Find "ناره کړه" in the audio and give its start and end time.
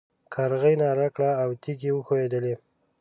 0.81-1.31